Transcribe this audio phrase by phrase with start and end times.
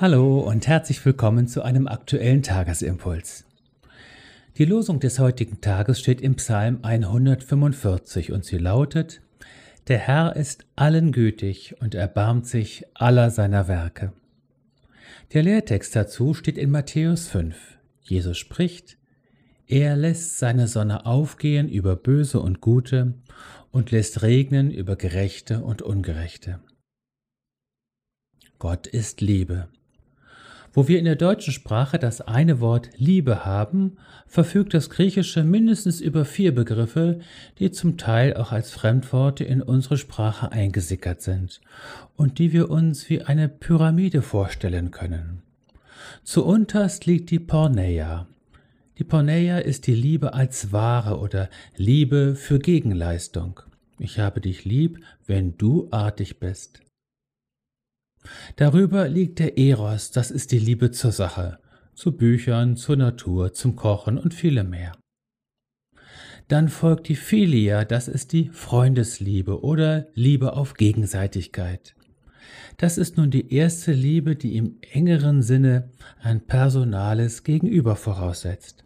[0.00, 3.44] Hallo und herzlich willkommen zu einem aktuellen Tagesimpuls.
[4.58, 9.20] Die Losung des heutigen Tages steht im Psalm 145 und sie lautet,
[9.86, 14.12] Der Herr ist allen gütig und erbarmt sich aller seiner Werke.
[15.32, 17.56] Der Lehrtext dazu steht in Matthäus 5.
[18.02, 18.98] Jesus spricht,
[19.68, 23.14] Er lässt seine Sonne aufgehen über Böse und Gute
[23.70, 26.58] und lässt regnen über Gerechte und Ungerechte.
[28.58, 29.68] Gott ist Liebe.
[30.76, 33.96] Wo wir in der deutschen Sprache das eine Wort Liebe haben,
[34.26, 37.20] verfügt das Griechische mindestens über vier Begriffe,
[37.60, 41.60] die zum Teil auch als Fremdworte in unsere Sprache eingesickert sind
[42.16, 45.42] und die wir uns wie eine Pyramide vorstellen können.
[46.24, 48.26] Zuunterst liegt die Porneia.
[48.98, 53.60] Die Porneia ist die Liebe als Ware oder Liebe für Gegenleistung.
[54.00, 56.83] Ich habe dich lieb, wenn du artig bist.
[58.56, 61.58] Darüber liegt der Eros, das ist die Liebe zur Sache,
[61.94, 64.92] zu Büchern, zur Natur, zum Kochen und viele mehr.
[66.48, 71.94] Dann folgt die Philia, das ist die Freundesliebe oder Liebe auf Gegenseitigkeit.
[72.76, 78.84] Das ist nun die erste Liebe, die im engeren Sinne ein personales Gegenüber voraussetzt.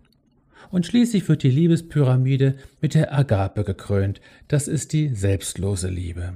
[0.70, 6.34] Und schließlich wird die Liebespyramide mit der Agape gekrönt, das ist die selbstlose Liebe.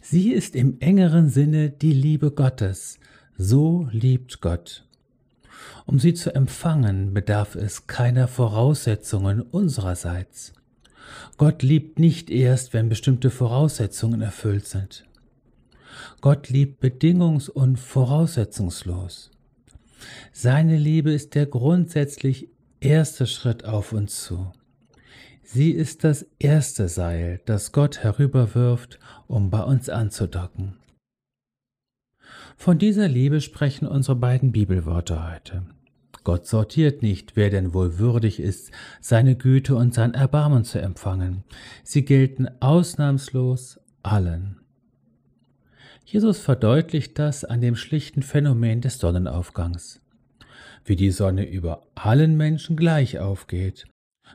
[0.00, 2.98] Sie ist im engeren Sinne die Liebe Gottes.
[3.36, 4.84] So liebt Gott.
[5.86, 10.52] Um sie zu empfangen, bedarf es keiner Voraussetzungen unsererseits.
[11.36, 15.04] Gott liebt nicht erst, wenn bestimmte Voraussetzungen erfüllt sind.
[16.20, 19.30] Gott liebt bedingungs- und voraussetzungslos.
[20.32, 22.48] Seine Liebe ist der grundsätzlich
[22.80, 24.52] erste Schritt auf uns zu.
[25.50, 28.98] Sie ist das erste Seil, das Gott herüberwirft,
[29.28, 30.74] um bei uns anzudocken.
[32.58, 35.62] Von dieser Liebe sprechen unsere beiden Bibelworte heute.
[36.22, 41.44] Gott sortiert nicht, wer denn wohl würdig ist, seine Güte und sein Erbarmen zu empfangen.
[41.82, 44.60] Sie gelten ausnahmslos allen.
[46.04, 50.02] Jesus verdeutlicht das an dem schlichten Phänomen des Sonnenaufgangs.
[50.84, 53.86] Wie die Sonne über allen Menschen gleich aufgeht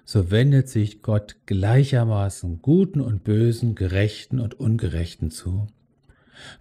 [0.06, 5.68] so wendet sich Gott gleichermaßen Guten und Bösen, Gerechten und Ungerechten zu.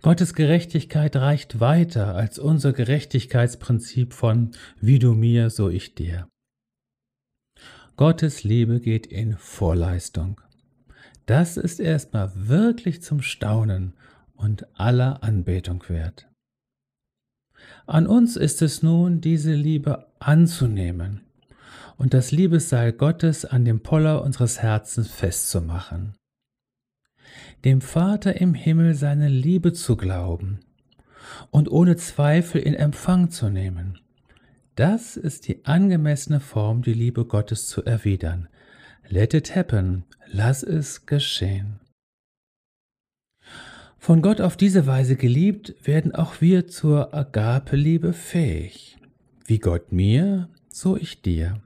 [0.03, 6.29] Gottes Gerechtigkeit reicht weiter als unser Gerechtigkeitsprinzip von wie du mir, so ich dir.
[7.97, 10.41] Gottes Liebe geht in Vorleistung.
[11.27, 13.95] Das ist erstmal wirklich zum Staunen
[14.35, 16.29] und aller Anbetung wert.
[17.87, 21.23] An uns ist es nun, diese Liebe anzunehmen
[21.97, 26.17] und das Liebesseil Gottes an dem Poller unseres Herzens festzumachen.
[27.65, 30.61] Dem Vater im Himmel seine Liebe zu glauben
[31.51, 33.99] und ohne Zweifel in Empfang zu nehmen.
[34.75, 38.49] Das ist die angemessene Form, die Liebe Gottes zu erwidern.
[39.09, 41.81] Let it happen, lass es geschehen.
[43.99, 48.97] Von Gott auf diese Weise geliebt, werden auch wir zur Agape-Liebe fähig.
[49.45, 51.63] Wie Gott mir, so ich dir.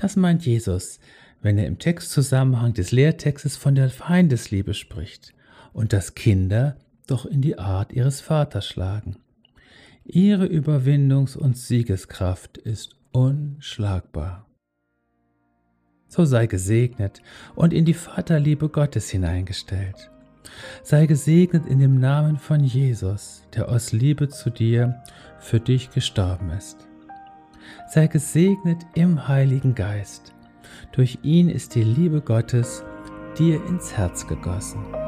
[0.00, 0.98] Das meint Jesus,
[1.42, 5.34] wenn er im Textzusammenhang des Lehrtextes von der Feindesliebe spricht
[5.74, 9.16] und dass Kinder doch in die Art ihres Vaters schlagen.
[10.04, 14.46] Ihre Überwindungs- und Siegeskraft ist unschlagbar.
[16.08, 17.20] So sei gesegnet
[17.54, 20.10] und in die Vaterliebe Gottes hineingestellt.
[20.82, 25.02] Sei gesegnet in dem Namen von Jesus, der aus Liebe zu dir
[25.38, 26.89] für dich gestorben ist
[27.88, 30.34] sei gesegnet im Heiligen Geist.
[30.92, 32.84] Durch ihn ist die Liebe Gottes
[33.38, 34.99] dir ins Herz gegossen.